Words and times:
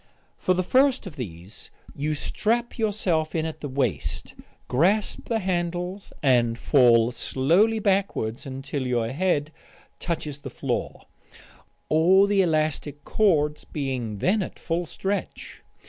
For 0.39 0.55
the 0.55 0.63
first 0.63 1.05
of 1.05 1.15
these 1.15 1.69
you 1.95 2.15
strap 2.15 2.79
yourself 2.79 3.35
in 3.35 3.45
at 3.45 3.61
the 3.61 3.69
waist, 3.69 4.33
grasp 4.67 5.25
the 5.29 5.37
handles, 5.37 6.11
and 6.23 6.57
fall 6.57 7.11
slowly 7.11 7.77
backwards 7.77 8.47
until 8.47 8.87
your 8.87 9.09
head 9.11 9.51
touches 9.99 10.39
the 10.39 10.49
floor 10.49 11.05
all 11.87 12.25
the 12.25 12.41
elastic 12.41 13.03
cords 13.03 13.63
being 13.63 14.17
then 14.17 14.41
at 14.41 14.57
full 14.57 14.87
stretch. 14.87 15.61